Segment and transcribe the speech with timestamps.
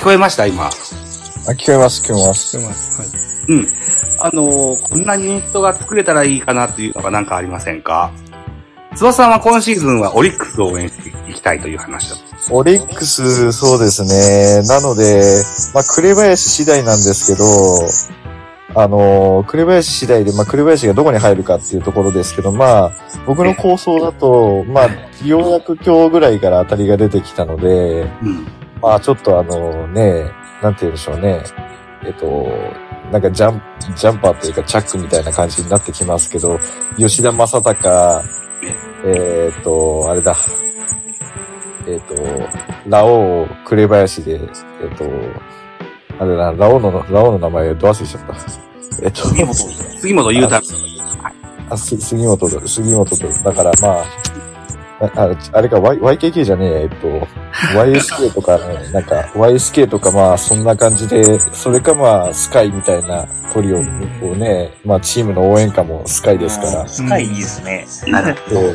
[0.00, 0.64] 聞こえました今？
[0.64, 0.70] あ、
[1.52, 2.56] 聞こえます、聞こえます。
[2.56, 3.02] 読ます。
[3.02, 3.10] はい。
[3.52, 3.68] うん。
[4.18, 8.10] あのーこんなユニットが作れたらいいかなっていうのがなんかありませんか？
[8.94, 12.54] 翼さんは今シーズンはオリックスを応援していきたいという話だった。
[12.54, 14.66] オリックス、そうですね。
[14.66, 15.22] なので、
[15.74, 22.92] まあ、紅林次第なんですけど、あの、紅林次第で、まあ、紅林がどこに入るかっていうところですけど、まあ、
[23.26, 28.46] 僕の構想だと、まあ、ようやく今日ぐらいから当たりが出てきたので、うん。
[28.80, 30.30] まあ、ちょっとあのね、
[30.62, 31.42] なんて言うんでしょうね。
[32.02, 32.48] えっと、
[33.10, 33.62] なんかジャン、
[33.94, 36.58] ジャンパーというかチャックみたいな感じになってきますけど、
[36.96, 38.22] 吉田正尚、
[39.04, 40.36] えっと、あれだ。
[41.86, 42.14] えっと、
[42.86, 45.04] ラオウ、紅林で、えっと、
[46.18, 48.34] あれだな、ラオウの、ラオウの名前ど忘れしちゃった。
[49.02, 50.56] えっと、杉本杉本裕太。
[51.70, 53.28] あ、す杉本だ、杉本だ。
[53.42, 54.04] だからまあ、
[55.00, 57.08] あああれか、y、YKK じゃねえや、えっと、
[57.74, 63.82] YSK とかね、 なんか、YSK とかまあ、そんな感じで、それかまあ、スカイみたいなトリオを
[64.34, 67.86] ね、まあ、チームの応援歌もスカイですから、スカイいいですね。
[68.08, 68.72] なるほど。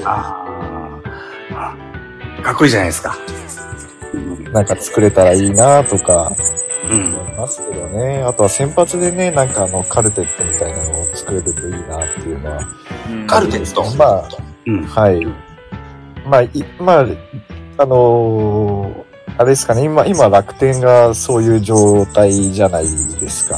[2.44, 3.16] かっこいいじゃないですか。
[4.52, 6.32] なんか作れたらいいなとか、
[6.90, 7.16] うん。
[7.16, 8.24] 思いますけどね。
[8.24, 12.60] あとは先発でね、なんかあの、カルテットみたいなのを作れるといいなっていうのは。
[13.10, 13.84] うんカルテット？
[13.98, 14.30] まあ、
[14.68, 14.84] うん。
[14.84, 15.28] はい。
[16.26, 17.06] まあ、い、まあ、
[17.78, 19.06] あのー
[19.38, 22.86] あれですかね、今、今楽天がそういう状態じゃない
[23.20, 23.58] ですか。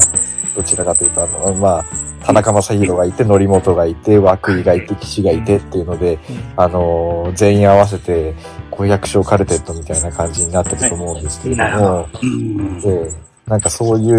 [0.55, 1.85] どちらかというと、あの、まあ、
[2.25, 6.17] 田中正宏がいて、則本がいて、涌井がいて、岸がいてっていうので、
[6.55, 8.33] あのー全員合わせて
[8.71, 11.69] 500勝カルテットみたいな感じになってると思うんですけれどな。
[11.69, 12.79] るほも、うん。
[12.79, 13.11] で、
[13.47, 14.11] なんかそうい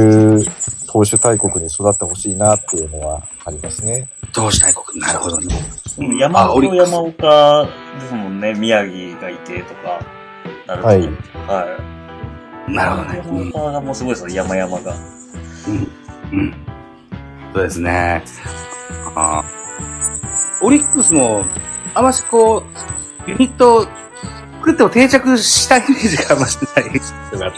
[0.43, 0.45] う
[0.87, 4.09] 投手大国に育ってほしいなっていうのはありますね。
[4.33, 5.01] 投手大国。
[5.01, 5.55] なるほどね。
[5.99, 7.69] うん山あオリックス本山岡
[8.01, 10.01] ですもんね、宮城がいてとか、
[10.67, 10.89] なるほど。
[10.89, 11.01] はい。
[11.03, 11.79] は
[12.69, 12.73] い。
[12.73, 13.23] なるほどね。
[13.29, 14.95] うん山岡がもうすごいですよ、山々が。
[16.33, 16.39] うん。
[16.39, 16.55] うん。
[17.53, 18.25] そうですね。
[19.15, 21.45] あーオリックスも、
[21.95, 22.65] あましこ
[23.27, 23.87] う、ユニット、
[24.69, 27.53] 作っても定着したイメージがあんましないですが。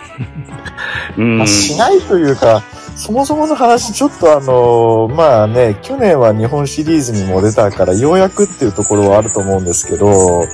[1.16, 1.38] うん。
[1.38, 2.62] まあ、しないというか、
[2.94, 10.44] そもそもの話、ちょっとあのーまあね、去年は日本シリーズにも出たから、ようやくっていうところはあると思うんですけど、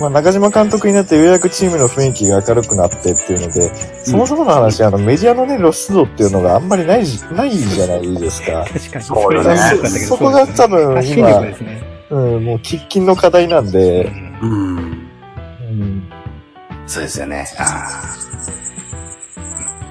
[0.00, 8.66] まあ中島監督になってようやくチームの雰囲気が明るくなってっていうので、そもそもの話、あの、メディアのね、露出度っていうのがあんまりないじ、ないじゃないですか。
[8.66, 9.04] 確かに。
[9.04, 11.82] そうよねれは良かったけどそこが多分今力ですね。
[12.10, 14.12] うん、もう喫緊の課題なんで、
[14.42, 14.76] うん。
[14.76, 14.93] うん、
[16.86, 17.46] そうですよね。
[17.58, 17.90] あ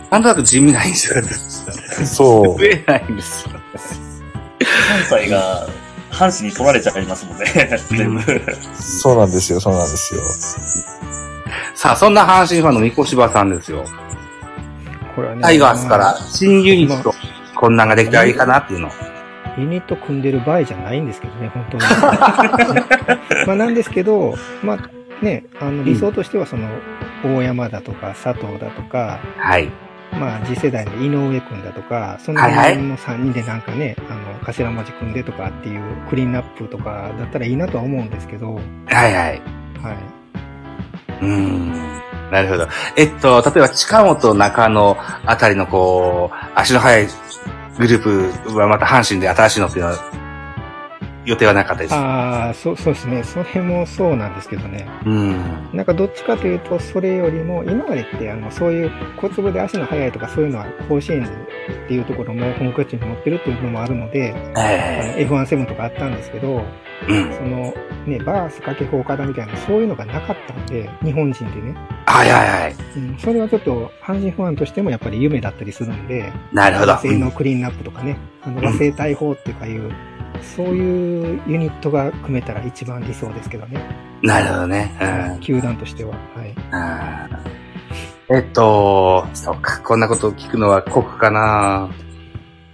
[0.09, 0.11] あ。
[0.11, 1.29] なんとなく地味ないんですよね。
[2.05, 2.65] そう増。
[2.65, 3.51] えないんですよ。
[5.09, 5.67] 関西が、
[6.11, 7.45] 阪神に取られちゃいますもんね、
[7.89, 8.21] 全部。
[8.75, 10.21] そうなんですよ、そうなんですよ。
[11.73, 13.83] さあ、そんな阪神ファンの三越柴さんですよ。
[15.15, 15.41] これはね。
[15.41, 17.13] タイガースから新ユニット、
[17.55, 18.91] こんなんができたらいいかなっていうの。
[19.57, 21.83] ユニット組んでる場合じゃないんですけどね、本当に。
[23.47, 24.89] まあなんですけど、まあ
[25.23, 26.69] ね、あの理想としてはその、
[27.23, 29.69] 大山だとか佐藤だとか、はい。
[30.11, 39.13] まあ次世代の井上くんだとか、そのはいはい辺の3人でなんかね、あの、頭文字組んでとかっていうクリーンナップとかだったらいいなとは思うんですけど、はいはい。
[39.16, 39.39] はい。
[41.22, 41.72] うーん。
[42.31, 42.67] なるほど。
[42.97, 47.07] えっと、例えば近本中野あたりのこう、足の速い
[47.78, 50.22] グループはまた阪神で新しいのっていうのは
[51.25, 51.94] 予定はなかったです。
[51.94, 53.23] ああ、そう、そうですね。
[53.23, 54.88] それもそうなんですけどね。
[55.06, 55.69] うん。
[55.73, 66.63] なんかどっちかというと、それよりも、今までって、あの、そういう小粒で足の速いとかそういうのは甲子園っていうところも本拠地に持ってるっていうのもあるので、あえの F17 とかあったんですけど、
[67.09, 67.34] えうん。
[67.34, 67.73] その、
[68.05, 71.75] ね、バース、掛布、岡田みたいな、そういうのがなかったんで、日本人でね。
[72.05, 72.75] はいはいはい。
[72.97, 77.00] うん、それはちょっと、阪神ファンとしてもやっぱり夢だったりするんで、なるほど和。
[77.00, 79.91] 製のクリーンナップとかね、あの和製大砲っていうかいう、
[80.43, 83.79] そういうユニットが組めたら一番理想ですけどね。
[84.21, 84.91] なるほどね。
[85.35, 85.39] うん。
[85.39, 86.11] 球団としては。
[86.35, 86.53] はい。
[88.29, 91.90] えっと、そうか、こんなことを聞くのは酷かな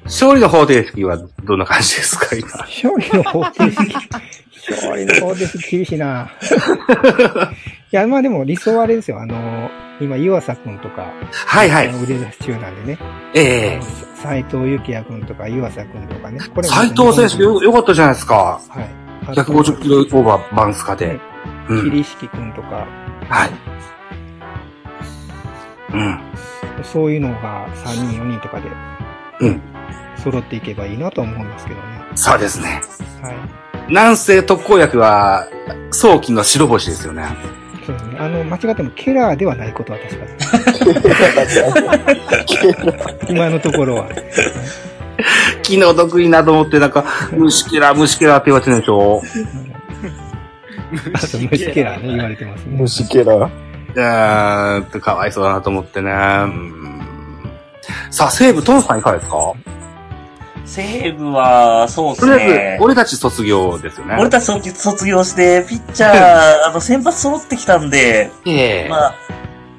[0.06, 2.48] 勝利の方程式はどんな感じですか、今？
[2.50, 3.96] 勝利の方程式。
[4.70, 6.30] 勝利の方程式厳しいな。
[7.92, 9.20] いや、まあでも理想はあれですよ。
[9.20, 9.70] あの、
[10.02, 11.12] 今、湯浅くんとか、
[11.46, 12.04] はいはい。
[12.04, 13.00] 腕出し中なんでね。
[13.34, 13.82] ええ
[14.16, 16.40] 斎藤幸也くんとか湯浅くんとかね。
[16.54, 18.62] こ斎藤選手よ、よかったじゃないですか。
[18.70, 18.90] はい。
[19.28, 21.20] あと150キロオーバーバンスカでね。
[21.70, 21.84] うん。
[21.84, 22.88] 桐敷くんとか、
[23.30, 23.50] はい。
[25.94, 26.20] うん。
[26.84, 28.70] そういうのが3人、4人とかで
[29.42, 29.62] うん。
[30.18, 31.84] 揃っていけばいいなと思うんですけどね。
[32.16, 32.82] そうですね。
[33.22, 33.36] はい。
[33.88, 35.48] 南西特効薬は、
[35.92, 37.24] 早期の白星ですよね。
[37.90, 38.18] そうですね。
[38.20, 40.26] あの、間違ってもケラーではないことは確か
[43.26, 43.30] に。
[43.36, 44.10] 今のところは。
[45.64, 49.22] 気の毒いなと思って、なんか、虫けら、虫けらって言われてるんでしょ？
[51.14, 52.76] あと虫ケラーね、言われてますね。
[52.78, 53.36] 虫ケラ。
[53.36, 56.12] うーんと、かわいそうだなと思ってね。
[56.12, 56.76] うん
[58.12, 59.38] さあ、西武、トンさんいかがですか？
[60.66, 62.84] 西武は、そうですとりあえねず、。
[62.84, 64.18] 俺たち卒業ですよね。
[64.20, 66.14] 俺たち卒卒業して、ピッチャー、
[66.68, 69.16] あの、先発揃ってきたんで、ええまあ、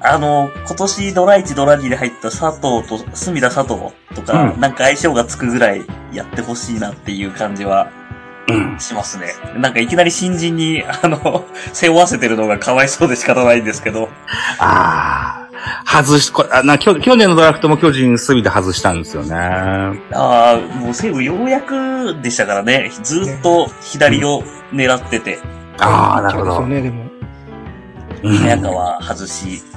[0.01, 7.89] あの、今年ドラ1ドラ2で入った佐藤と、隅田佐藤とか、うんなんか相性がつくぐらいやってほしいなっていう感じは
[8.47, 8.79] うん。
[8.79, 9.27] しますね。
[9.57, 14.09] なんかいきなり新人に、あの、背負わせてるのがかわいそうで仕方ないんですけど、
[14.57, 15.50] ああ、
[15.85, 19.35] 外し、こあな去去年のドラフトも巨人隅で外したんですよね。
[19.35, 25.39] ああ、もう西武ようやくでしたからね、ずーっと左を狙ってて、
[25.79, 26.55] ああ、なるほど。
[26.57, 27.11] そうですよね、でも。
[28.23, 29.71] うん早川外し、うん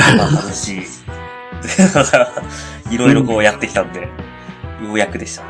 [0.00, 0.82] 田中外し、
[2.90, 4.08] いろいろこうやってきたんで、よ
[4.92, 5.42] うやくでした。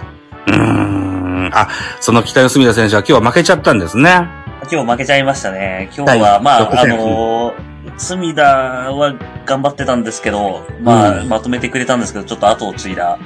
[0.47, 1.51] うーん。
[1.53, 1.69] あ、
[2.01, 4.27] その北の隅田選手は今日は負けちゃったんですね。
[4.71, 5.91] 今日負けちゃいましたね。
[5.97, 7.55] 今日は、はいまあ、6あ点のー、
[7.99, 9.15] 隅田は
[9.45, 13.19] 頑張ってたんですけど、まあ、うんまとめてくれたんですけど、ちょっと後を継いだ、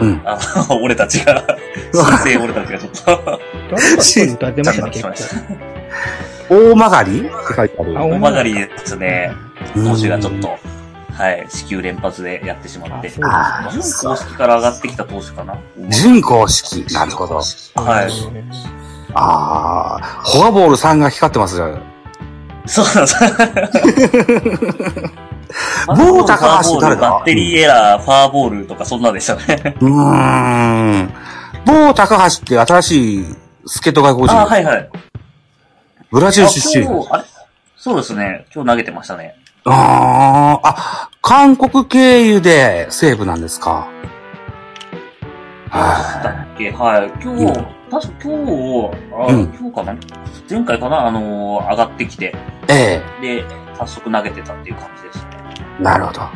[0.00, 0.22] うん。
[0.24, 1.44] あの、 俺たちが、
[1.92, 3.40] 新生俺たちがちょっと、
[4.32, 4.62] 歌って
[5.02, 5.58] ましたね。
[6.48, 7.20] 大曲がり？
[7.20, 7.98] って書いてある。
[7.98, 9.32] あ大曲がりですね。
[9.34, 9.46] うん
[9.84, 10.48] 投手がちょっと、
[11.12, 13.12] はい、死球連発でやってしまって。
[13.22, 15.56] ああ準公式から上がってきた投手かな
[15.88, 16.86] 準公式。
[16.94, 17.36] なるほど。
[17.36, 17.42] は
[18.02, 18.10] い。
[19.14, 21.78] ああ、フォアボール3が光ってますよ。
[22.66, 23.16] そうなんです。
[25.86, 27.00] 某高橋誰だ？
[27.10, 29.76] バッテリーエラー、ファーボールとかそんなんでしたね。
[29.80, 31.12] うーん。
[31.64, 33.26] 某高橋って新しい
[33.66, 34.36] 助っ人外国人。
[34.36, 34.90] あ、はいはい。
[36.10, 36.86] ブラジル出身。
[37.10, 37.24] あれ？
[37.76, 38.46] そうですね。
[38.54, 39.36] 今日投げてましたね。
[39.64, 43.86] ああ、あ、韓国経由で西武なんですか。
[45.72, 46.70] だはっけ？
[46.72, 47.10] はい。
[47.22, 49.96] 今日、うん確か今日、あ、うん今日かな？
[50.50, 51.06] 前回かな？
[51.06, 52.34] あのー上がってきて、
[52.68, 52.72] い。
[52.72, 53.44] えで、
[53.78, 55.30] 早速投げてたっていう感じですね。
[55.80, 56.20] えなるほど。
[56.22, 56.30] あ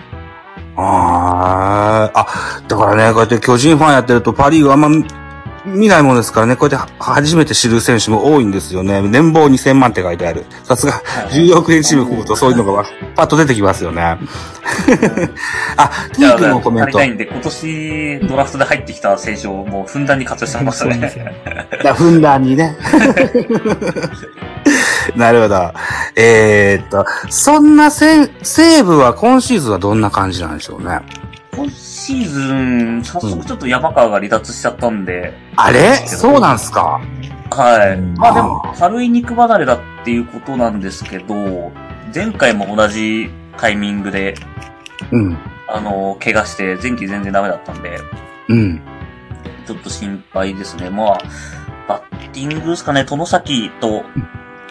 [0.76, 2.26] あ、あ、
[2.69, 4.88] だからね、こうやって巨人ファンやってるとパリーグあんま
[5.65, 9.03] 見ないものですからね、こうやって初めて知る選手も多いんですよね。
[9.03, 10.45] 年俸2000万って書いてある。
[10.65, 10.93] さすが、
[11.31, 12.85] 14億円チーム組むとそういうのが
[13.15, 14.03] パッと出てきますよね。
[15.77, 17.05] あ、じゃあ、君のコメント足りた。
[17.05, 21.12] いんで、今年ドラフトで入ってきた選手をもうふんだんに活用してま すよね。
[21.97, 22.77] ふんだんにね。
[25.17, 25.73] なるほど。
[26.17, 31.01] えー、っと、そんなせ西武は今シーズンはどんな感じなんでしょうね？
[31.52, 35.94] 今シーズン、早速ちょっと山川が離脱しちゃったんで、あれ？
[36.06, 37.00] そうなんすか？
[37.50, 37.99] はい。
[37.99, 41.73] うんまあでも、軽い肉離れだっていうことなんですけど、
[42.14, 44.35] 前回も同じタイミングで、
[45.11, 45.37] うん。
[45.69, 47.99] あの、怪我して、前期全然ダメだったんで、
[48.49, 48.81] うん。
[49.67, 50.91] ちょっと心配ですね。
[50.91, 51.19] まあ、
[51.88, 54.05] バッティングですかね、殿崎と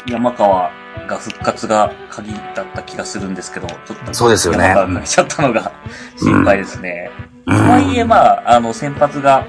[0.08, 0.72] 山川
[1.08, 5.72] が復活が鍵だった気がするんですけど、ちょっと、そうですよね山川が来ちゃったのが
[6.18, 7.12] 心配ですね。
[7.46, 9.46] うんとはいえ、まあ、あの、先発が、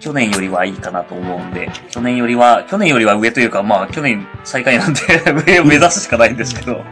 [0.00, 5.00] 去年よりはいいかなと思うんで、去年よりは、去年よりは上というか、まあ、去年最下位なんで、
[5.46, 6.82] 上を目指すしかないんですけど、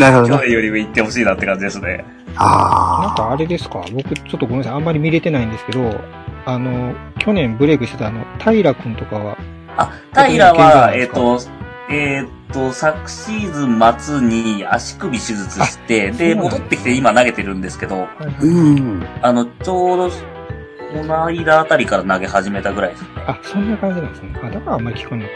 [0.00, 0.28] なるほど。
[0.28, 1.88] 去年より上行ってほしいなって感じですね。
[1.88, 2.04] なん
[2.36, 3.80] あかあれですか？
[3.92, 4.72] 僕ちょっとごめんなさい。
[4.74, 6.00] あんまり見れてないんですけど、
[6.46, 9.36] あの、去年ブレイクしてたあの、平君とかは、
[9.76, 9.90] あ、
[10.26, 11.52] 平は、えっ、健康と、
[11.90, 18.08] えっ、と、昨シーズン末に足首手術して、で、戻ってきて今投げてるんですけど、あ。
[18.40, 19.06] うん。
[19.20, 23.08] あの、ちょうど、この間あたりから投げ始めたぐらいですね。
[23.26, 24.28] あ、そんな感じなんですね。
[24.42, 25.32] あ、だからあんまり聞かんのか。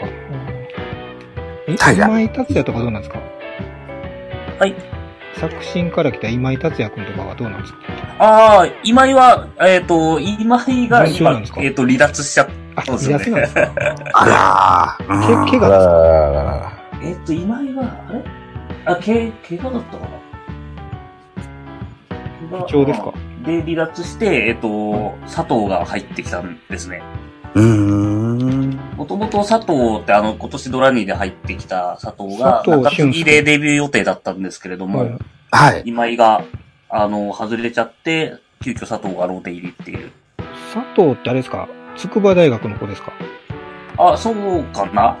[1.67, 3.19] え、平今井達也とかどうなんですか？
[4.59, 4.75] はい。
[5.35, 7.79] 作新から来た今井達也君とかはどうなんですか？
[8.19, 14.05] ああ、今井は、えっ、と、今井が今えっ、と、離脱しちゃっあ、そうですよね離脱なんですか？
[14.13, 14.25] あ
[15.07, 15.45] らー。
[15.45, 15.91] け、怪あ我ですか？
[16.73, 18.23] らえっ、と、今井は、あれ？
[18.85, 20.09] あ、け、怪我だったかな？
[22.49, 23.13] 怪我不調ですか？
[23.45, 27.01] で、離脱して、えっ、と、佐藤が入ってきたんですね。
[27.55, 28.79] うーん。
[28.97, 35.17] もともと佐藤ってあの、今年ドラニーで入ってきた佐藤が、中継でデビュー予定だったんですけれども、はい
[35.51, 35.83] はい。
[35.85, 36.43] 今井が、
[36.89, 40.11] あの、外れちゃって、急遽佐藤がローテ入りっていう。
[40.73, 41.69] 佐藤ってあれですか？
[41.95, 43.13] 筑波大学の子ですか？
[43.97, 45.17] あ、そうかな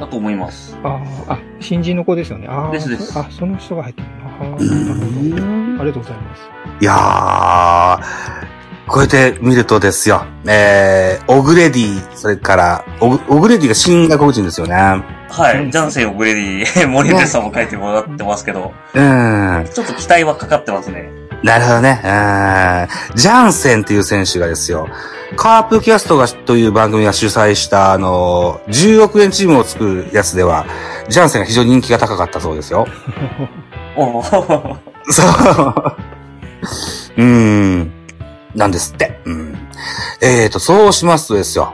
[0.00, 0.76] だと思います。
[0.82, 2.48] あーあ、新人の子ですよね。
[2.48, 4.14] あーですですあ、その人が入ってるの。
[4.16, 5.44] あなるほど。
[5.44, 6.42] んありがとうございます。
[6.80, 14.74] いやー、こうやって見るとですよ、えー、オグレディ、それから、オグオグレディが新外国人ですよね。
[14.74, 15.70] はい。
[15.70, 19.68] ジャンセン・オグレディ、 森出さんも書いてもらってますけど、うん。
[19.72, 21.19] ちょっと期待はかかってますね。
[21.42, 22.00] なるほどね。
[22.04, 22.06] う
[23.14, 24.88] んジャンセンっていう選手がですよ、
[25.36, 30.66] カープキャストがという番組が主催した、あの、10億円チームを作るやつでは、
[31.08, 32.86] ジャンセンが非常に人気が高かったそうですよ。
[35.10, 35.26] そう。
[37.16, 37.92] うーん。
[38.54, 39.20] なんですって。
[39.24, 39.58] うん。
[40.20, 41.72] えーと、そうしますとですよ、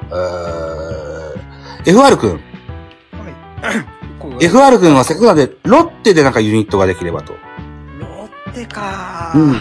[1.84, 2.40] えー、FR 君。
[4.18, 7.34] こう FR 君はせっかくなんで、ロッテでなんかユニットができればと。
[8.56, 9.60] ロッテかうん。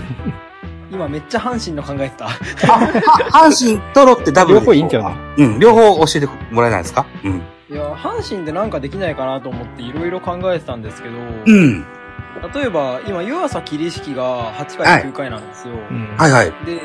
[0.91, 2.27] 今めっちゃ阪神の考えてた。
[2.27, 5.15] 阪神とロッテダブルで両方いいんちゃうの？
[5.37, 7.05] うん、両方教えてもらえないですか？
[7.23, 7.41] うん。
[7.69, 11.85] いや、阪神でなんかできないかなと思っていろいろ考えてたんですけど、うん。
[12.53, 15.73] 例えば今、湯浅桐敷が8はい回9回なんですよ。
[15.73, 16.15] うん。
[16.17, 16.45] はいはい。
[16.65, 16.79] で、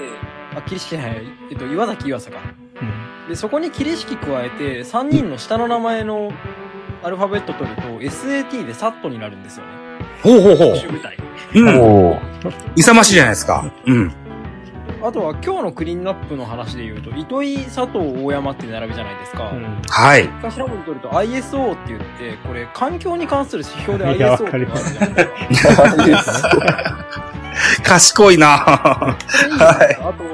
[0.56, 2.38] あ、桐敷じゃない、えっと、岩崎湯浅か。
[2.80, 6.32] うんで、そこに桐敷加えて、3人の下の名前の
[7.04, 9.79] アルファベット取ると、SAT でサットになるんですよね。
[10.22, 10.74] ほうほうほう。
[11.54, 12.18] うん。
[12.76, 13.70] 勇ましいじゃないですか。
[13.86, 14.12] うん。
[15.02, 19.50] あとは今日のクリーンナップの話で言うと、糸井、佐藤、大山って並びじゃないですか。
[19.50, 20.28] うんはい。
[20.42, 27.06] 頭文字取ると ISO って言って、これ環境に関する指標で ISO ってあるじゃないですか。
[27.82, 28.64] 賢いな
[28.98, 30.24] これいあと、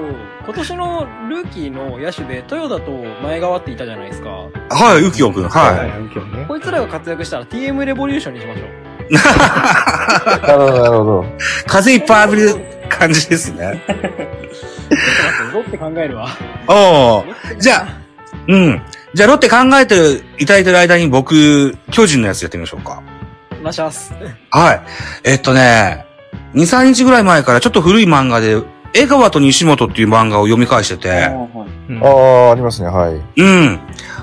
[0.45, 2.90] 今年のルーキーの野手で豊田と
[3.23, 4.31] 前川っていたじゃないですか。
[4.71, 5.49] はい、ウキオくん。
[5.49, 5.90] ははいい。
[5.90, 6.47] はい。
[6.47, 8.86] こいつらが活躍したら TM レボリューションにしましょう。
[9.10, 11.25] なるほど、なるほど。
[11.66, 12.54] 風いっぱい浴びる
[12.88, 13.82] 感じですね。
[15.52, 16.28] ロッテ考えるわ。
[16.68, 17.60] おー。
[17.60, 17.86] じゃあ、
[18.48, 18.82] うん。
[19.14, 23.02] じゃあ、ロッテ考えていただいてる間に僕、巨人のやつやってみましょうか。
[23.58, 24.12] お願いします。
[24.50, 24.80] はい。
[25.25, 26.04] えっとね、
[26.54, 28.62] 2、3日ぐらい前からちょっと古い漫画で、
[28.94, 31.28] 江川と西本っていう漫画を読み返してて、はい
[31.88, 32.08] うんあ
[32.48, 33.14] あ、ありますね、はい。
[33.40, 33.80] うん。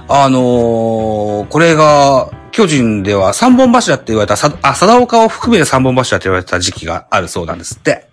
[0.09, 8.07] あのーこれが、巨人では三本柱って言われた、さ、あ、貞岡を含めて三本柱って言われた時期があるそうなんですって。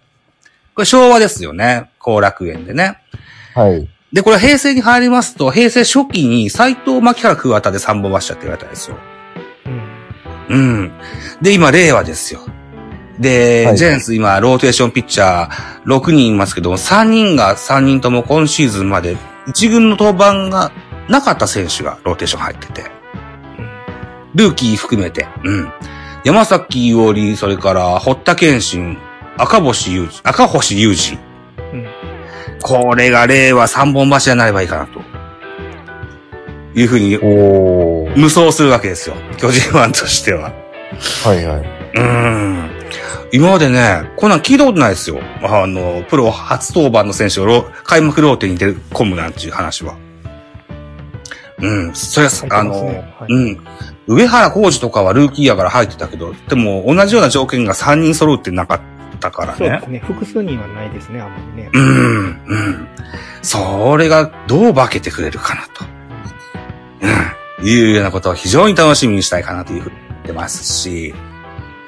[0.74, 1.90] これ昭和ですよね。
[1.98, 2.98] 後楽園でね。
[3.54, 3.88] はい。
[4.12, 8.96] で、これ平成に入りますと、平成初期に斎藤牧原桑田で三本柱って言われたんですよ。
[9.66, 9.90] うん
[10.50, 10.92] うん。
[11.40, 12.40] で、今、令和ですよ。
[13.20, 19.16] で、はいジェンス今、ローテーションピッチャー6人いますけども、3人が3人とも今シーズンまで
[19.46, 20.72] 1軍の登板が
[21.08, 22.99] なかった選手がローテーション入ってて、
[24.34, 25.72] ルーキー含めて、うん。
[26.24, 28.98] 山崎伊織、それから、堀田健信、
[29.36, 31.18] 赤星雄二、赤星雄二。
[31.72, 32.00] うん
[32.62, 35.00] これが令和3本柱になればいいかなと。
[36.74, 38.16] いうふうにおー。
[38.16, 39.16] 無双するわけですよ。
[39.38, 40.52] 巨人ファンとしては。
[41.24, 41.60] はいはい。
[41.94, 42.70] うーん。
[43.32, 45.20] 今までね、こんなん聞いたことないですよ。
[45.42, 49.96] あの、プロ初登板の選手をロ開幕ローテに出込むなんていう話は。
[51.58, 51.94] うん。
[51.94, 53.60] それは、入ってあの、はいうん。
[54.10, 58.80] 上原浩二とかはルーキーやから入ってたけど、でも同じような条件が3人揃うってなかっ
[59.20, 59.86] たからねそうです。
[59.88, 59.98] ね。
[60.00, 61.70] 複数人はないですね、あんまりね。
[61.72, 62.88] うん、うん。
[63.42, 65.84] それがどう化けてくれるかなと。
[67.60, 67.68] うん。
[67.68, 71.14] いうようなことを非常に楽しみにしたいかなというふうに言ってますし、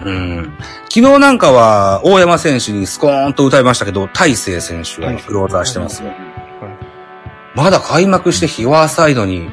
[0.04, 0.52] うん。
[0.84, 6.12] 昨日なんかは大山選手にスコーンと歌いましたけど、大勢選手がクローザーしてますよ。
[7.56, 9.50] まだ開幕して日は浅いのに、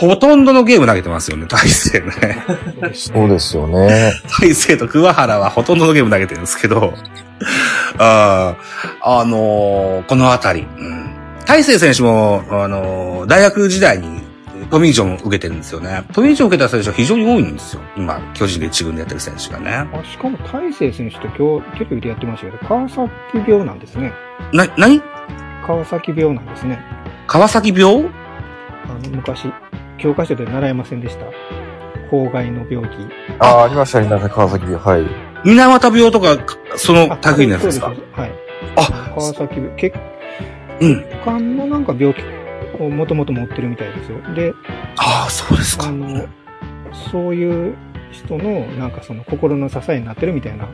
[0.00, 2.44] ほとんどのゲーム投げてますよね、大勢ね。
[2.74, 4.12] そうですそうですよね。
[4.40, 6.94] 大勢と桑原はほとんどのゲーム投げてるんですけど、
[7.98, 11.10] あーあのーこのあたり、うん。
[11.46, 14.22] 大勢選手も、あのー大学時代に
[14.70, 16.04] トミージョンを受けてるんですよね。
[16.14, 17.82] トミージョンを受けた選手は非常に多いんですよ。
[17.96, 19.86] 今、巨人で一軍でやってる選手がね。
[19.92, 23.10] あしかも大勢選手と今日テレビでやってましたけど、川崎
[23.46, 24.12] 病なんですね。
[24.52, 25.02] な、なに
[25.66, 26.78] 川崎病なんですね。
[27.26, 28.06] 川崎病？
[28.84, 29.52] あの、昔、
[30.00, 31.26] 教科書で習いませんでした？
[32.10, 32.96] 法外の病気。
[33.38, 34.78] ああ、ありました、ありました、川崎病。
[34.78, 35.06] はい。
[35.44, 36.36] 水俣病とか、
[36.76, 37.88] そのあ類のやつですか？
[37.88, 37.94] は
[38.26, 38.32] い。
[38.76, 39.76] あ、川崎病。
[39.76, 39.92] 血
[40.80, 41.04] うん。
[41.24, 42.22] 管のなんか病気
[42.82, 44.18] をもともと持ってるみたいですよ。
[44.34, 44.52] で、
[44.96, 45.92] ああ、そうですかあ。
[45.92, 46.26] の、
[47.12, 47.76] そういう
[48.10, 50.66] 人の、なんかその心の支えになってるみたいな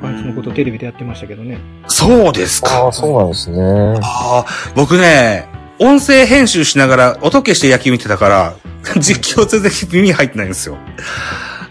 [0.00, 1.58] 感じのことをテレビでやってましたけどね。
[1.88, 2.84] そうですか。
[2.84, 4.00] ああ、そうなんですね。
[4.02, 5.46] ああ、僕ね、
[5.82, 8.54] 音声編集しながら音消して野球見てたから、
[9.00, 10.76] 実況全然耳に入ってないんですよ。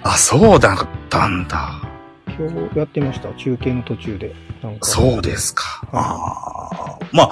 [0.02, 1.80] あ、そうだったんだ。
[2.40, 3.30] 今日やってました。
[3.34, 4.34] 中継の途中で。
[4.64, 5.84] なんかそうですか。
[5.94, 7.30] ああま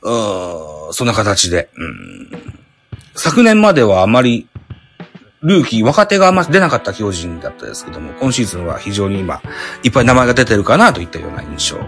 [0.00, 2.54] うーんそんな形で、うん。
[3.14, 4.48] 昨年まではあまり、
[5.42, 9.42] ルーキー、若手があんま出なかった巨人だったですけども、今シーズンは非常に今、
[9.82, 11.80] いっぱい名前が出てるかなといったような印象、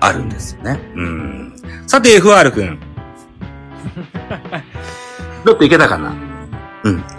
[0.00, 0.80] あるんですよね。
[0.96, 1.54] うん。
[1.86, 2.93] さて、FR 君。
[5.44, 6.14] ロッテいけたかな？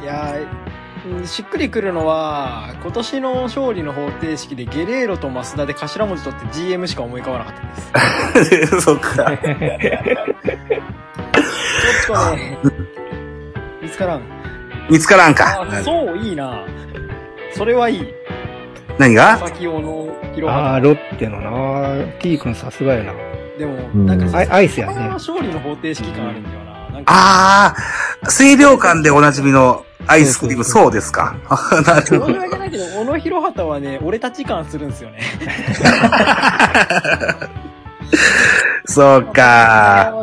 [0.01, 0.35] いや
[1.25, 7.53] しっくりくるのは、今年の勝利の方程式でゲレーロと増田で頭文字取って GM しか思い浮かばなかっ
[8.33, 8.81] たです。
[8.81, 9.13] そっか。
[9.15, 9.37] ちょっ
[12.07, 12.57] とね、
[13.81, 14.21] 見つからん。
[14.89, 15.67] 見つからんか。
[15.69, 16.63] あ、そう、いいな。
[17.53, 18.13] それはいい。
[18.97, 19.37] 何が？
[19.37, 20.87] 先をの広ああ、畑。
[20.87, 23.13] ロッテのな T 君さすがやな。
[23.57, 26.75] でも、んなんか、アイアイスやね勝利の方程式感あるんだよな。
[27.07, 27.75] あ
[28.23, 31.35] あ、水量感でおなじみのアイスクリーム、そうですか？
[31.49, 32.27] あ なるほど。
[32.27, 35.19] 申し訳ないけど、小野広畑はね、俺たち感するんですよね。
[38.85, 40.13] そうか。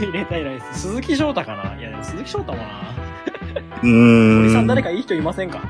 [0.00, 0.80] 入れたいないです。
[0.82, 1.76] 鈴木翔太かな？
[1.78, 2.64] いや、でも鈴木翔太もな。
[3.82, 4.84] うー森さん誰ん。
[4.84, 5.60] かいい人いませんか？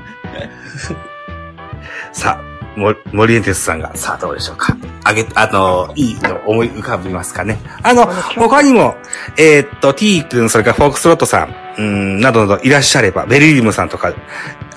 [2.11, 2.41] さあ、
[2.75, 4.75] も森エンテスさんが、さあどうでしょうか。
[5.03, 7.59] あげ、あの、いいの思い浮かびますかね。
[7.83, 8.05] あの、
[8.35, 8.95] 他にも、
[9.37, 14.13] えーっと、T 君、それからフォークスロットさん、うーん、などなどいらっしゃれば、ベリリムさんとか、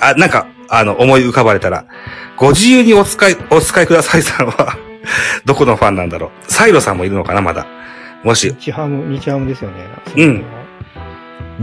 [0.01, 1.87] あ、なんか、あの、思い浮かばれたら、
[2.37, 4.77] ご自由にお使い、お使いくださいさんは、
[5.45, 6.31] どこのファンなんだろう。
[6.53, 7.67] サイロさんもいるのかな、まだ。
[8.23, 9.77] もし、日ハム、日ハムですよね。
[10.17, 10.45] うん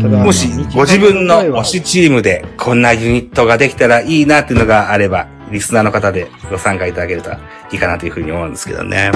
[0.01, 7.32] ただもしご自分の推しチームで、こんなユニットができたらいいなっていうのがあれば、リスナーの方でご参加いただけると
[7.72, 9.12] いいかなというふうに思うんですけどね。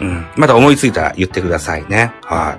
[0.00, 0.26] うん。
[0.36, 2.12] また思いついたら言ってくださいね。
[2.22, 2.58] は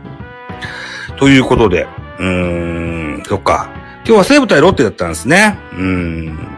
[1.15, 1.19] い。
[1.19, 1.87] ということで、
[2.19, 3.69] うーん、そっか。
[4.05, 5.57] 今日は西武対ロッテだったんですね。
[5.73, 6.57] うーん。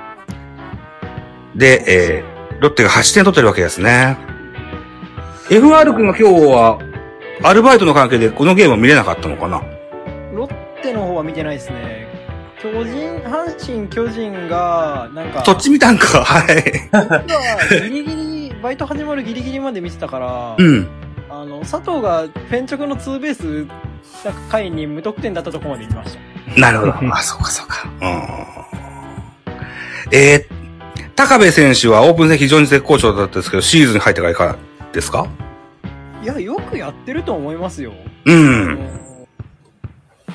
[1.56, 4.18] で、えー、ロッテが8点取ってるわけですね。
[5.50, 6.80] FR 君が今日は、
[7.44, 9.62] アルバイトの関係でこのゲームを見れなかったのかな？
[10.34, 12.01] ロッテの方は見てないですね。
[12.62, 16.22] 巨人、阪神、巨人が、なんか、そっち見たんか？
[16.24, 16.64] はい。
[16.92, 18.16] 僕はギリギ
[18.50, 20.88] リ、バイト始まるギリギリまで見てたから、うん。
[21.30, 23.68] あの、佐藤がフェンチョクのツーベース、
[24.26, 26.16] なんか回に無得点だったところまで見まし
[26.56, 26.60] た。
[26.62, 26.94] なるほど。
[27.16, 27.88] あ、そうかそうか。
[28.02, 28.18] うん。
[30.12, 34.56] えー、高部選手はオープン戦非常に絶好調だったんですけど、シーズンに入ってからいかが
[34.94, 35.26] ですか？
[36.22, 37.94] いや、よくやってると思いますよ。
[38.26, 39.01] うあん。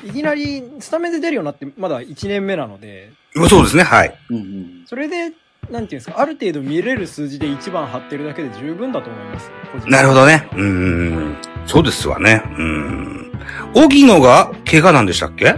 [0.07, 3.11] のいきなりスタメンで出るようになってまだ1年目なので、
[3.49, 4.17] そうですね、はい。
[4.29, 4.83] うんうん。
[4.87, 5.35] それで、なんて
[5.69, 9.51] いうんですか、ある程度見れる数字で1番張ってるだけで十分だと思います。
[9.87, 10.47] なるほどね。
[10.55, 11.35] うん。
[11.65, 12.41] そうですわね。
[12.57, 13.31] うん。
[13.75, 15.55] 荻野が怪我なんでしたっけ？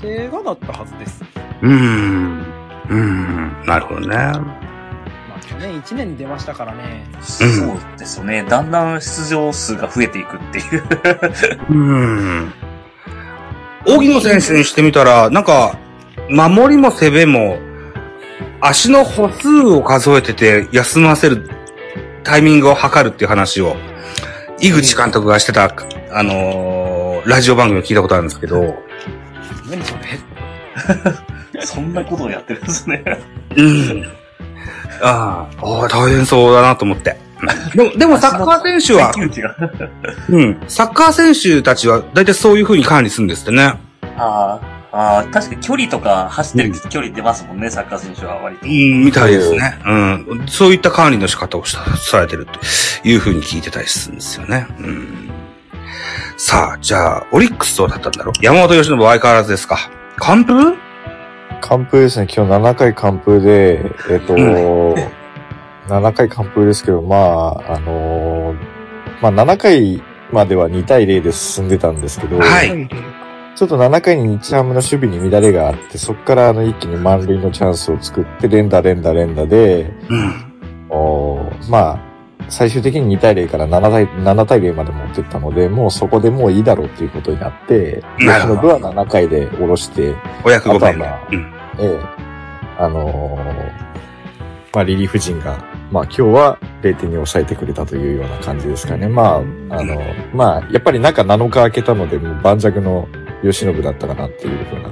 [0.00, 1.24] 怪我だったはずです。
[1.62, 2.44] うん。
[2.88, 3.66] うん。
[3.66, 4.16] なるほどね。
[4.16, 7.06] まあ去年1年出ましたからね。
[7.20, 7.48] そう
[7.98, 8.44] ですよね。
[8.48, 10.84] だんだん出場数が増えていくっていう。
[11.70, 12.52] うん。
[13.86, 15.76] 荻野選手にしてみたら、なんか、
[16.28, 17.58] 守りも攻めも、
[18.60, 21.48] 足の歩数を数えてて休ませる
[22.24, 23.76] タイミングを測るっていう話を、
[24.60, 25.74] 井口監督がしてた、
[26.12, 28.74] あのーラジオ番組を聞いたことあるんですけど、
[29.70, 29.94] 何そ
[31.54, 31.60] れ？
[31.62, 33.04] そんなことをやってるんですね。
[33.56, 34.08] うん。
[35.02, 37.16] ああ、ああ大変そうだなと思って。
[37.74, 39.12] でも、でもサッカー選手は。
[40.28, 43.62] うん、サッカー選手たちは大体そういう風に管理するんですってね。
[43.62, 43.78] あ
[44.18, 44.60] あ、
[44.92, 48.66] ああ、確かに距離とか走ってる距離出ますもんね、サッカー選手は割と。
[48.66, 49.78] うん、みたいですね。
[49.86, 50.44] うん。
[50.46, 52.58] そういった管理の仕方をしたされてると
[53.08, 54.66] いうふうに聞いてたりするんですよね。
[54.78, 55.30] うん。
[56.36, 58.44] さあ、じゃあ、オリックスどうだったんだろう？
[58.44, 60.74] 山本由伸は相変わらずですか完封？
[61.60, 62.26] 完封ですね。
[62.34, 64.94] 今日7回完封で、えっ、と、う
[65.88, 68.80] 7回完封ですけど、まあ、あのー
[69.20, 72.88] まあ7回までは2対0で進んでたんですけど、はい
[73.56, 80.88] ちょっと7回に日ハムの守備に乱れがあって、そこからあの一気に満塁のチャンスを作って、連打連打連打で、うん。
[80.88, 82.00] おーまあ、
[82.48, 91.28] 最終的に2対0から7対 ,7 対0まで持ってったので、もうそこでもういいだろうっていうことになって、なるほど吉信は7回で下ろして、お役御免であとはまあ。
[91.30, 91.54] うん。
[91.80, 92.00] ええ、
[92.78, 93.89] あのー
[94.72, 99.08] まあ、リリーフ陣が、まあ、今日は0点に抑えてくれたというような感じですかね。
[99.08, 100.00] まあ、あの、
[100.32, 103.08] まあ、やっぱり中7日空けたので、もう盤石の
[103.42, 104.90] 吉信だったかなっていうふうな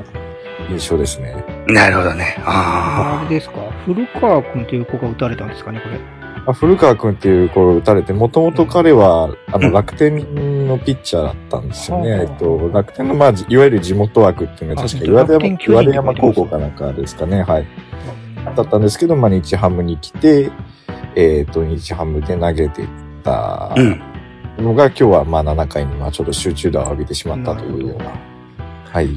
[0.70, 1.44] 印象ですね。
[1.68, 2.36] なるほどね。
[2.44, 3.60] ああれですか？
[3.86, 5.98] 古川君という子が撃たれたんですかね、これ。
[5.98, 10.16] まあ、古川君っていう子を打たれて、もともと彼は、あの、楽天
[10.66, 12.10] のピッチャーだったんですよね。
[12.10, 17.42] うんえっと、楽天の、まあ、じいわゆる地元枠っていうのは、確か岩手山、楽天巨人岩手山高校かなんかですかね。
[17.42, 17.66] はい。
[18.56, 20.50] だったんですけど、まあ、日ハムに来て、
[21.14, 22.86] えっ、と、日ハムで投げて
[23.24, 24.00] たうん。
[24.58, 28.12] のが、今日はまあ7回にまあちょっと集中打を浴びてしまったというような。
[28.90, 29.08] はい。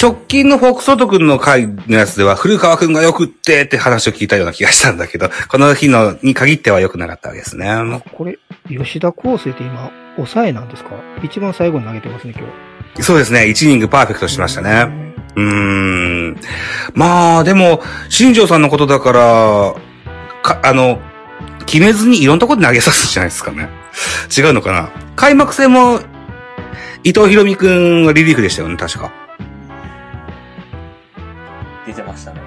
[0.00, 7.70] 直近のフォークソート君の回のやつでは、古川君がよくってって話を聞いたような気がしたんだけど、この日のに限っては良くなかったわけですね。
[7.70, 10.90] あ、これ、吉田康生って今、抑えなんですか？
[11.22, 12.46] 一番最後に投げてますね、今
[12.96, 13.02] 日。
[13.02, 13.40] そうですね。
[13.44, 15.05] 1イニングパーフェクトしましたね。
[15.36, 16.40] うーん。
[16.94, 19.74] まあ、でも、新庄さんのことだから、
[20.42, 21.00] か、あの、
[21.66, 23.68] 決めずにいろんなところで投げさすんじゃないですかね。
[24.36, 26.00] 違うのかな開幕戦も、
[27.04, 29.12] 伊藤博美くんはリリーフでしたよね、確か。
[31.86, 32.40] 出てましたね。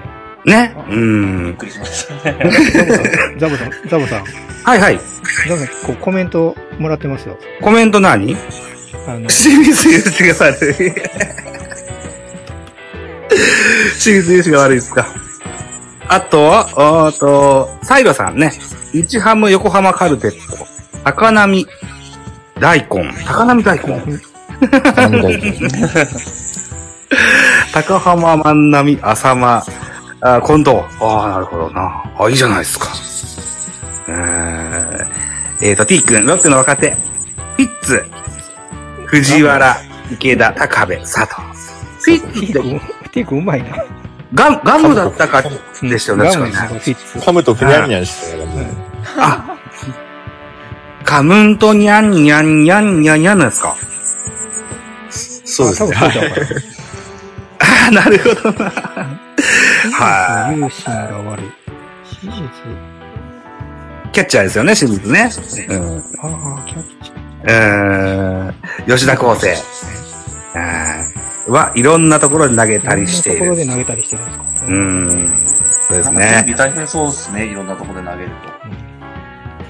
[0.44, 0.74] ね？
[0.88, 1.56] うーびっん。
[1.56, 2.50] くりしましたね。
[3.38, 4.24] ザボさん、ザボさん、
[4.64, 4.98] はいはい。
[5.48, 7.38] ザボさん、こうコメントもらってますよ。
[7.60, 8.36] コメント何？
[9.06, 10.92] あの、清水優志が悪い。
[13.98, 15.06] 清水優志が悪いですか。
[16.08, 18.52] あとは、あと、サイロさんね。
[18.92, 20.66] 日ハム横浜カルテット。
[21.04, 21.66] 高波
[22.58, 23.12] 大根。
[23.26, 24.20] 高波大根。
[27.72, 29.62] 高浜万波浅間。
[30.22, 30.70] あ、近藤。
[31.00, 32.04] ああ、なるほどな。
[32.18, 32.88] あ、いいじゃないですか。
[34.08, 35.06] えー、
[35.62, 36.90] えーと、T 君、ロッテの若手。
[37.56, 38.04] フィッツ。
[39.06, 39.76] 藤原、
[40.10, 41.60] 池田、高部、佐藤。
[42.02, 43.84] フィッツってティーク、ティークうまいな。
[44.32, 45.42] ガム、ガムだったか
[45.82, 46.80] でしたよね、ガムの確かね。
[46.80, 47.18] フィッツ。
[47.18, 48.70] 噛むとふにゃんにゃんしてるからね。
[49.18, 49.58] あ、
[51.04, 53.74] カムンとニャンニャンニャンニャンニャンなんですか？
[55.44, 55.96] そうですね。
[55.96, 56.04] あ。
[57.58, 58.70] ああ、なるほどな。
[59.92, 61.46] は有心が悪い。
[64.12, 65.30] キャッチャーですよね、清水ね。
[65.68, 65.98] うん。
[65.98, 67.12] ああ、キャッチ。
[67.42, 68.54] うーん。
[68.86, 69.48] 吉田康生。
[70.54, 70.79] うん
[71.50, 71.82] は、い。
[71.82, 73.36] ろんなところで投げたりしてい。
[73.36, 73.38] い。
[73.40, 73.66] ろんなところる。
[73.66, 75.46] で投げたりしてるんですかうーん。
[75.88, 76.54] そうですね。
[76.56, 77.46] 大変そうですね。
[77.46, 77.54] い。
[77.54, 78.30] ろんなところで投げる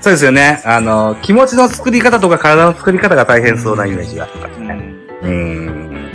[0.00, 0.62] そうですよね。
[0.64, 4.48] あの、気持ちの作り方とか体の作り方が大変そうなイメージがあった。
[4.48, 4.56] と。
[4.58, 4.68] うん。
[4.68, 6.12] うーん。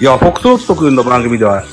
[0.00, 1.64] いや、北斗ト君の番組では、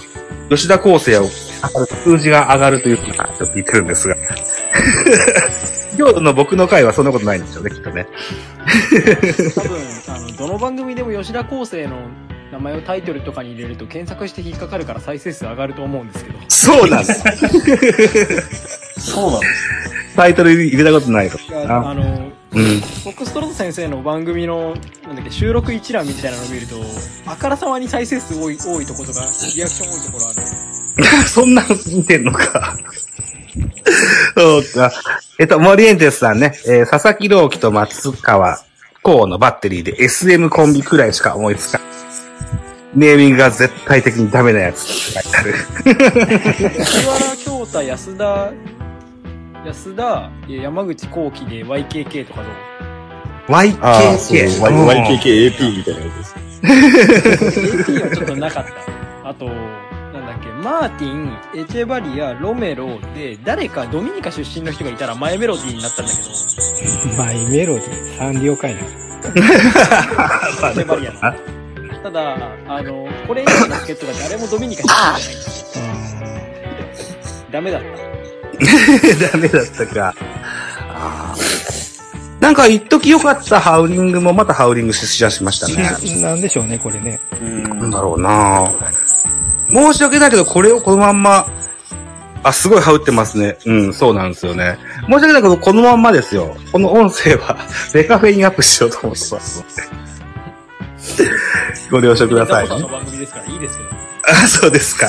[0.49, 4.15] 吉田康生を、数字が上がるというふうなちょっと言ってるんですが。
[5.97, 8.07] 今日の僕の回はそんなことないんでしょうね、きっとね。
[9.55, 11.97] 多分、あの、どの番組でも吉田康生の
[12.51, 16.39] 名前をタイトルとかに入れると検索して引っかかるから再生数上がると思うんですけど。
[16.49, 17.23] そうなんです。
[19.11, 20.15] そうなんです。
[20.15, 21.39] タイトル入れたことないと。
[21.69, 22.01] ああの、
[22.51, 22.81] うん。
[22.81, 24.75] フォックストロット先生の番組の、
[25.07, 26.75] なんだっけ、収録一覧みたいなのを見ると、
[27.25, 29.21] あからさまに再生数多い、多いとことか、
[29.55, 30.41] リアクション多いところある。
[31.27, 32.77] そんなの見てんのか。
[34.35, 34.91] そうか。
[35.39, 38.59] えっと、モリエンテスさんね、えー佐々木朗希と松川
[39.01, 41.90] こうのバッテリーで SM コンビくらいしか思いつかん。
[42.93, 45.53] ネーミングが絶対的にダメなやつって書いてある。
[46.83, 48.51] 吉原京太、安田、
[49.65, 54.59] 安田、えー山口幸喜で YKK とかどう？YKK。
[54.59, 56.35] YKKAP みたいなやつです。
[56.61, 58.65] AP はちょっとなかっ
[59.23, 59.29] た。
[59.29, 66.29] あと、なんだっけ、マーティン、エチェバリア、ロメロで、誰かドミニカ出身の人がいたらマイメロディーになったんだけど、
[67.23, 68.81] マイメロディー、サンリオかいな。
[68.81, 71.60] エチェバリアの。
[72.03, 72.35] ただ、
[72.67, 74.83] あの、これ以外の助っ人が誰もドミニカ
[75.17, 77.51] 出身じゃない。
[77.51, 77.87] ダメだった。
[79.31, 80.15] ダメだったか。
[80.89, 81.81] あー
[82.41, 85.75] なんか一時良かったハウリングもまたハウリングししましたね。
[86.21, 87.19] ななんでしょうね、これね。
[87.39, 87.63] うん。
[87.63, 88.73] なんだろうな
[89.69, 91.45] 申し訳ないけど、これをこのまんま、
[92.41, 93.57] あ、すごい羽織ってますね。
[93.67, 94.79] うん、そうなんですよね。
[95.03, 96.57] 申し訳ないけど、このまんまですよ。
[96.71, 97.57] この音声は、
[97.93, 99.63] デカフェインアップしようと思ってます。
[101.91, 103.89] ご了承ください、ザボさんの番組ですからいいですけど。
[104.27, 105.07] あ、 そうですか。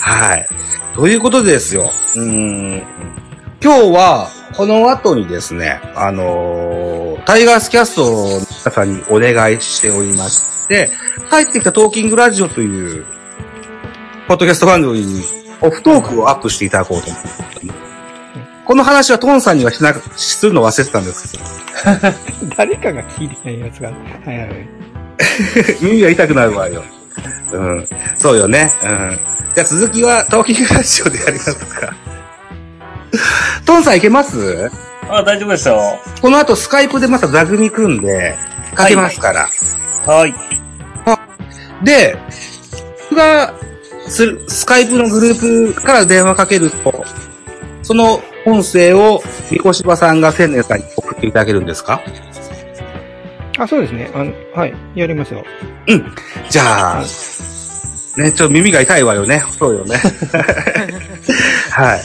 [0.00, 0.48] はい。
[0.94, 1.90] ということでですよ。
[2.16, 2.82] うーん。
[3.62, 10.90] 今日は、この後にですね、あのータイガースキャストの皆さんにお願いしておりまして、
[11.30, 13.04] 帰ってきたトーキングラジオという、
[14.26, 15.24] ポッドキャスト番組に、
[15.60, 17.28] オフトークをアップしていただこうと思って。
[18.64, 21.38] この話はトンさんにはしな、するの忘れてたんですけ
[22.48, 23.88] ど、 誰かが聞いてないやつが。
[23.88, 24.68] はいはいはい。
[25.80, 26.82] 耳が痛くなるわよ。
[27.52, 27.88] うん。
[28.16, 28.72] そうよね。
[28.82, 29.18] うん。
[29.54, 31.94] じゃあ続きはトーキングラジオでやりますか。
[33.64, 34.70] トンさんいけます？
[35.08, 35.80] あ、大丈夫ですよ。
[36.20, 38.36] この後スカイプでまた座組組んで、
[38.74, 39.48] かけますから。
[40.06, 40.34] はい。
[41.84, 42.18] で、
[43.10, 43.54] 僕が
[44.08, 47.04] する、スカイプのグループから電話かけると、
[47.82, 52.02] その音声を、みこしばさんが千年さんに送っていただけるんですか？
[53.58, 54.10] あ、そうですね。
[54.14, 54.74] あの、はい。
[54.94, 55.44] やりますよ。
[56.48, 57.04] じゃあ、
[58.18, 59.42] ね、ちょっと耳が痛いわよね。
[59.58, 59.96] そうよね。
[61.70, 62.00] はい。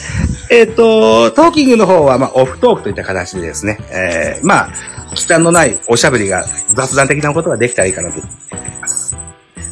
[0.50, 4.70] えっ、と、トーキングの方は、まあ、オフトークといった形でですね、えー、まあ、
[5.16, 9.16] 忌憚のないおしゃべりが、雑談的なことができたらいいかなと思います。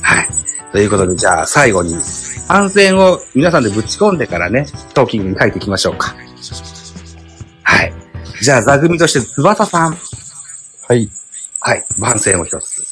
[0.02, 0.28] はい。
[0.72, 1.96] ということで、じゃあ、最後に、
[2.48, 6.16] 安全を皆さんでぶち込んでからね、トーキングに書いていきましょうか。
[7.64, 7.94] はい。
[8.42, 9.98] じゃあ、座組として、翼さん。
[10.88, 11.10] はい。
[11.64, 11.86] はい。
[12.00, 12.84] 番宣を一つ。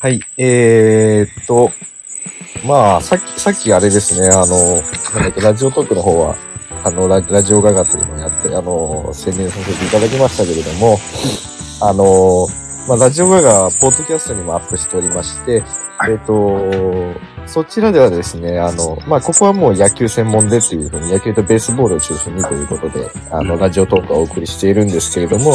[0.00, 0.20] はい。
[0.38, 1.70] えーっと、
[2.66, 4.82] まあ、さっき、さっきあれですね、あの、
[5.42, 6.34] ラジオトークの方は、
[6.82, 10.98] あの、ララジオガガというのをやって、あの、宣伝させていただきましたけれども、
[11.82, 12.48] あの、
[12.88, 15.62] まあ、ラジオガガ、ポッドキャストにもアップしておりまして、
[15.98, 16.32] はいえっ、と、
[17.46, 25.52] そちらではですね、あの、まあ、ここはもう野球専門でっていうふうに、野球とベースボールを中心にということで、あの、ラジオトークをお送りしているんですけれども、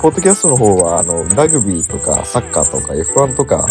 [0.00, 3.66] ポッドキャストの方は、あの、ラグビーとか、サッカーとか、F1 とか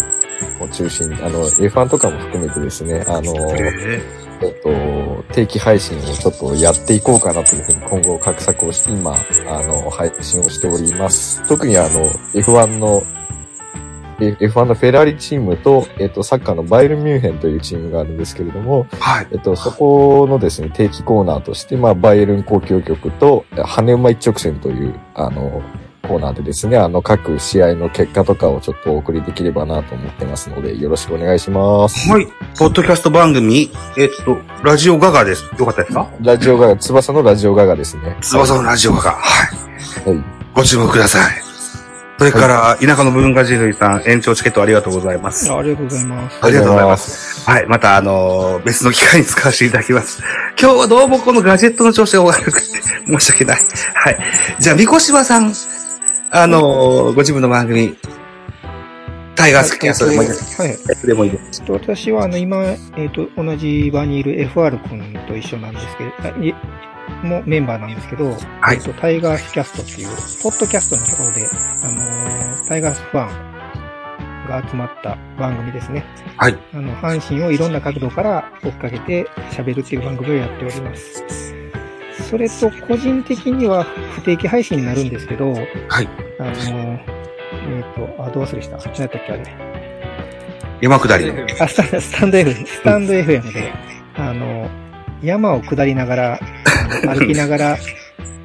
[0.59, 4.01] を中心に、あの、F1 とかも含めてですね、あの、え
[4.41, 9.15] えっと、定期配信をちょっとやっていこうかなというふうに今後画策をして、今、
[9.47, 11.45] あの、配信をしております。
[11.47, 13.26] 特にあの、F1 の、え
[14.19, 19.27] F1 のフェラーリチームと、えっと、サッカーのバイエルミュンヘンというチームがあるんですけれども、ーはい。
[19.31, 25.61] えっと、そこのですね、定期コーナーとして、まあ、バイエルン交響曲と、羽馬一直線という、あの、
[26.07, 32.09] コーナーでですね、あの、各試合の結果とかをちょっとお送りできればなと思ってますので、よろしくお願いします。
[32.09, 32.25] はい。
[32.57, 35.43] ポッドキャスト番組、えっと、ラジオガガです。
[35.59, 36.09] よかったですか？
[36.21, 38.15] ラジオガガ、翼のラジオガガですね。
[38.21, 39.11] 翼のラジオガガ。
[39.11, 39.55] は
[40.05, 40.09] い。
[40.09, 40.23] はい。
[40.55, 41.46] ご注目ください。
[42.17, 45.51] それから、田舎の文化人類さん、延長チケットありがとうございます。
[45.53, 46.39] ありがとうございます。
[46.41, 47.49] ありがとうございます。
[47.49, 47.67] はい。
[47.67, 50.23] また、あのー別の機会に使わせていただきます。
[50.59, 52.67] 今日はどうもこのガジェットの調子が悪くて、
[53.05, 53.59] 申し訳ない。
[53.93, 54.17] はい。
[54.59, 55.53] じゃあ、みこしばさん、
[56.31, 57.95] あのーご自分の番組、
[59.35, 60.59] タイガースキャストでもいいです。
[60.59, 60.75] はい。
[61.05, 61.61] でもいいです。
[61.61, 66.55] と私は、あの、今、えっ、と、同じ場にいる FR 君と一緒なんですけど、あい
[67.23, 70.07] もうメンバーなんですけど、はいえっと、タイガースキャストっていう、
[70.43, 71.47] ポッドキャストのところで、
[71.83, 76.03] あのータイガースファンが集まった番組ですね。
[76.35, 76.57] はい。
[76.73, 81.23] あの、阪神をいろんな角度から追っかけて喋るっていう番組をやっております。
[82.29, 85.59] それと、個人的には不定期配信になるんですけど、は
[86.01, 86.09] い。
[86.39, 87.17] あのー
[87.69, 89.43] えっ、と、あ、どう忘れした何やったっけあれ。
[90.81, 91.33] 山下りの。
[91.59, 93.73] あ、スタンド F、スタンド FM で、
[94.15, 94.69] あの、
[95.21, 96.39] 山を下りながら、
[97.05, 97.77] 歩きながら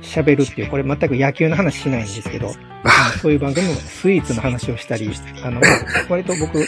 [0.03, 2.55] 喋るっていう、これ全く野球の話しないんですけど、
[2.85, 5.11] あ そういう番組もスイーツの話をしたり、
[5.43, 5.61] あの、
[6.09, 6.67] 割と僕、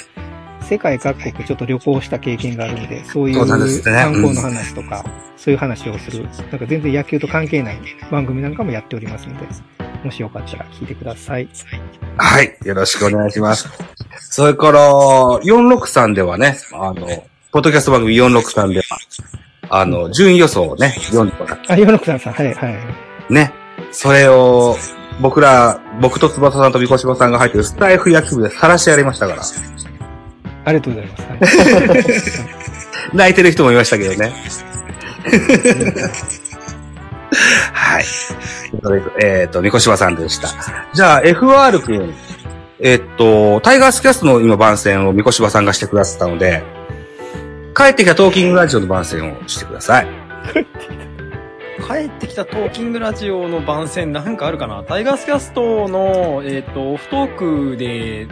[0.62, 5.04] 世界各国ちょっと旅行した経験があるので、そういそう観光の話とか、
[5.36, 7.78] そういう話をする、なんか全然野球と関係ない
[8.10, 9.46] 番組なんかもやっておりますので、
[10.02, 11.48] もしよかったら聞いてください。
[12.16, 12.56] はい。
[12.64, 13.68] よろしくお願いします。
[14.20, 17.06] それから、463ではね、あの、
[17.52, 18.98] ポッドキャスト番組463では、
[19.68, 22.76] あの、順位予想をね、読んでもらっあ、岩野さん、はい、はい。
[23.28, 23.52] てね。
[23.90, 24.76] それを、
[25.20, 29.42] 僕ら、僕と翼さんとみこしばさんが入ってるスタイフ野球部で晒してやりましたから。
[30.64, 31.22] ありがとうございます。
[31.22, 32.64] はい
[33.12, 34.32] 泣いてる人もいましたけどね。
[37.72, 38.04] はい。
[39.22, 40.48] えっ、と、みこしばさんでした。
[40.92, 42.14] じゃあ、FR 君。
[42.80, 46.62] えっ、と、タイガースキャストの今番宣をみこしばさんがしてくださったので、
[47.76, 50.06] 帰ってきたトーキングラジオの番宣をしてください。
[51.86, 54.84] 帰ってきたトーキングラジオの番宣なんかあるかな？
[54.84, 58.28] タイガースキャストの、えっ、と、オフトークで、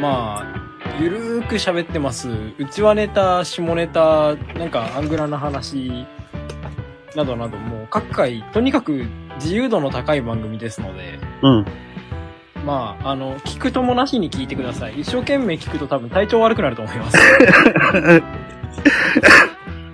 [0.00, 0.66] まあ、
[0.98, 2.30] ゆるーく喋ってます。
[2.30, 6.06] うちわネタ、下ネタ、なんかアングラな話、
[7.14, 9.04] などなど、もう各回、とにかく
[9.36, 11.66] 自由度の高い番組ですので、うん。
[12.64, 15.00] まあ、あの、聞くともなしに聞いてください。
[15.00, 17.18] 一生懸命聞くと多分体調悪くなると思います。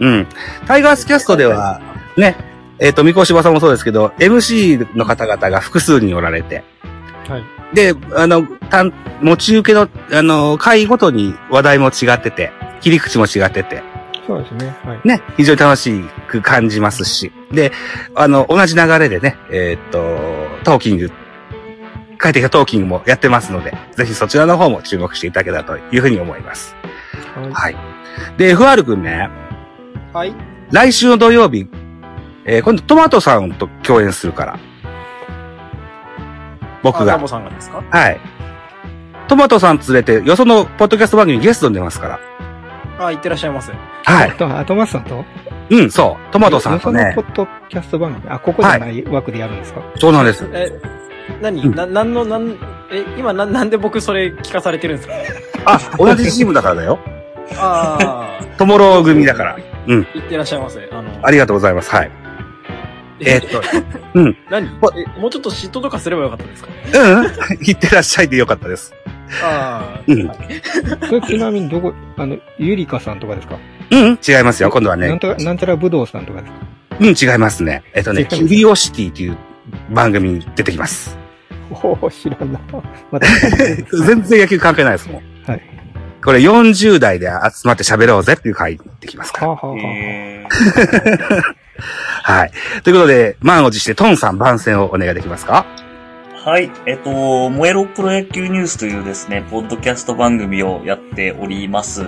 [0.01, 0.27] うん。
[0.67, 1.81] タイガースキャストでは、
[2.17, 2.37] ね、
[2.79, 6.65] えっ、と、みこしばさんもそうですけど、MC の方々が複数におられて、
[7.29, 7.45] はい。
[7.75, 13.83] で、あの、たん、持ち受けの、あの、回ごとに話題も違ってて、切り口も違ってて、
[14.27, 14.77] そうですね。
[14.85, 15.01] はい。
[15.05, 17.73] ね、非常に楽しく感じますし、で、
[18.15, 19.99] あの、同じ流れでね、えーっと、
[20.65, 21.11] トーキング、
[22.21, 26.77] 帰ってきたトーキングもやってますので、ぜひそちらの方も注目していただけたらというふうに思います。
[27.35, 27.77] はいはい。
[28.37, 29.29] で、FR 君ね、
[30.13, 30.35] はい。
[30.71, 31.69] 来週の土曜日、
[32.45, 34.59] えー今度トマトさんと共演するから。
[36.83, 37.29] 僕があラボ。
[37.29, 37.83] さんがですか？
[37.91, 38.21] はい。
[39.29, 42.21] トマトさん連れて、よそのポッドキャスト番組にゲストに出ますから。
[42.99, 43.73] あ、行ってらっしゃいませ。
[44.05, 44.33] はい。
[44.33, 45.25] トマスさんと？
[45.71, 46.33] うん、そう。
[46.33, 47.17] トマトさんとねよそ。
[47.21, 48.29] のポッドキャスト番組。
[48.31, 50.45] あ、ここじゃない枠でやるんですか、そうなんです。
[50.53, 50.81] え、
[51.41, 52.51] 何、うんな、なんの、なん、
[52.91, 55.15] え、今な、なんで僕それ聞かされてるんですか？
[55.65, 56.99] あ、同じチームだからだよ。
[57.59, 59.59] ああ、トモロー組だから。
[59.87, 60.89] 行ってらっしゃいませ。
[60.93, 61.91] あの、ありがとうございます。
[61.91, 62.11] はい。
[63.21, 63.63] えーっと、
[64.51, 64.69] 何？
[64.81, 66.71] ほえ、もうちょっと嫉妬とかすればよかったですか？
[66.95, 67.25] うん。
[67.61, 68.93] 行ってらっしゃいでよかったです。
[69.43, 70.31] ああ、うん。
[71.09, 73.59] それちなみにどこ、あの、ゆりかさんとかですか？
[73.91, 74.71] うん、違いますよ。
[74.71, 75.09] 今度はね。
[75.09, 76.59] なんとか、なんちゃらぶどうさんとかですか？
[77.01, 77.83] うん、違いますね。
[77.95, 79.37] えっとね、キュリオシティという
[79.91, 81.17] 番組に出てきます。
[81.71, 82.61] おお知らんな。
[83.11, 83.27] また、
[84.05, 85.23] 全然野球関係ないですもん。
[86.23, 86.25] はい。
[86.25, 89.49] これ40代で集まって喋ろうぜっていう回できますから。
[89.49, 91.43] はあ、はあはあ、え ー
[92.25, 92.53] はい。
[92.83, 95.67] ということで、満を持してトンさん番宣をお願いできますか？
[96.45, 96.71] はい。
[96.87, 102.03] えっと、燃えろプロ野球ニュースというですね、ポッドキャスト番組をやっております。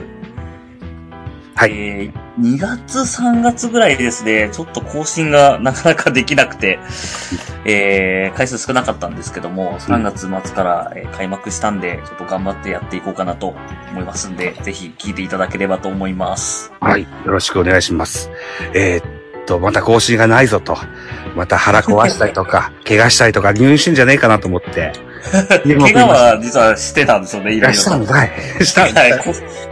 [1.56, 6.78] はいえー、2月、3月ぐらいですね、ちょっと更新がなかなかできなくて、
[7.64, 13.54] えー、回数少なかったんですけども、3月末から、えー開幕したんで、ちょっと頑張ってやっていこうかなと
[13.92, 16.72] 思いますんで、ぜひ聞いていただければと思います。
[16.80, 17.02] はい。
[17.02, 18.30] よろしくお願いします。
[18.74, 20.76] えーっと、また更新がないぞと。
[21.36, 24.92] また腹壊したりとか、 怪我したりとか入院してんじゃねえかなと思って。
[25.32, 27.80] 怪我は実はしてたんですよね、いろいろと。
[27.80, 28.30] したんかい。
[28.64, 29.00] したんか。
[29.00, 29.12] はい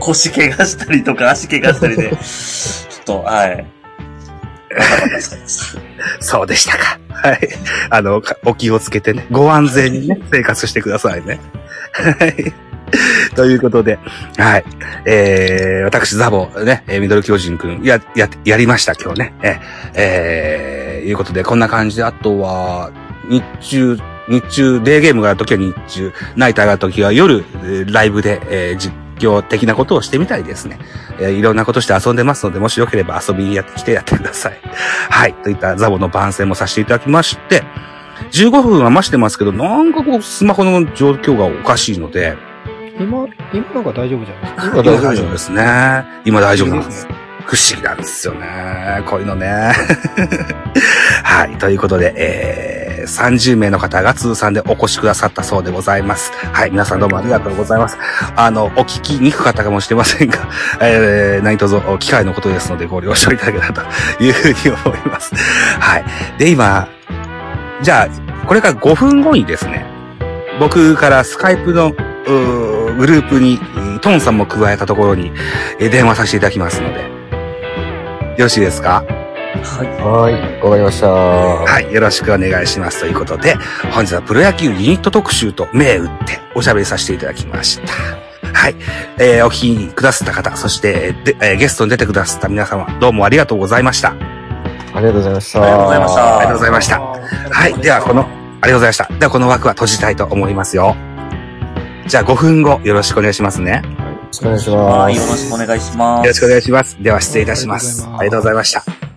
[0.00, 3.66] 腰怪我したりとか、足怪我したりで、 ちょっと、はい。
[6.20, 6.98] そうでしたか。
[7.08, 7.48] はい。
[7.90, 11.38] あの、かお気をつけてね、ご安全にね、 生活してくださいね。
[11.92, 12.52] はい。
[13.34, 13.98] ということで、
[14.36, 14.64] はい。
[15.06, 19.34] えー、私、ザボ、ね、えーミドル巨人くん、や、や、やりました、今日ね。
[19.42, 19.60] えー、
[19.94, 22.90] えー、いうことで、こんな感じで、あとは、
[23.28, 23.98] 日中、
[24.40, 30.78] 日中、デーゲームがあるときは日中、ナイターがあるときは夜、えーライブで、えー実況的なことをしてみたりですね。
[31.20, 34.58] えーいろんなことして遊んでますので、もしよければ遊びにやってきてやってください。
[35.10, 35.34] はい。
[35.34, 37.62] といったザボの番宣もさせていただきまして、
[38.32, 42.36] 15分は増してますけど、なんかこう、スマホの状況がおかしいので、
[42.98, 44.82] 今、今なんか大丈夫じゃないですか？
[44.82, 46.04] 今大丈夫ですね。
[46.24, 47.14] 今大丈夫なんですね。
[47.46, 49.02] 不思議なんですよね。
[49.06, 49.72] こういうのね。
[51.24, 51.56] はい。
[51.58, 56.32] ということで、えー、30名の方が通算でお越しくださったそうでございます。
[56.52, 56.70] はい。
[56.70, 57.98] 皆さんどうもありがとうございます。
[58.36, 60.38] あの、お聞きにくかったかもしれませんが、
[60.80, 63.82] えー、何卒機会のことですのでご了承いただけたと
[64.22, 65.34] いうふうに思います。
[65.80, 66.04] はい。
[66.38, 66.88] で、今、
[67.82, 69.86] じゃあ、これから5分後にですね、
[70.60, 71.92] 僕からスカイプの、
[72.96, 73.58] グループに、
[74.00, 75.32] トンさんも加えたところに、
[75.78, 77.06] え電話させていただきますので、よ
[78.38, 79.04] ろしいですか？
[79.60, 79.86] はい。
[79.86, 80.62] はい。
[80.62, 81.08] わかりました。
[81.08, 83.00] はい、よろしくお願いします。
[83.00, 83.54] ということで、
[83.92, 87.92] 本日はプロ野球ユニット特集と銘打っておしゃべりさせていただきました。
[88.52, 88.76] はい。
[89.18, 94.14] えーお聞きくださった方、そして、でえーゲストに出てくださった皆様、どうもありがとうございました。
[94.94, 95.62] ありがとうございました。
[95.62, 97.00] ありがとうございましたありがとうございました。
[97.00, 97.74] はい。
[97.80, 99.08] では、この、ありがとうございました。
[99.18, 100.96] では、この枠は閉じたいと思いますよ。
[102.06, 103.82] じゃあ、5分後、よろしくお願いしますね。
[103.84, 104.76] よろしくお願いします。
[104.76, 106.26] はい、よろしくお願いします。
[106.26, 106.96] よろしくお願いします。
[107.02, 108.06] では、失礼いたします。
[108.06, 109.11] ありがとうございました。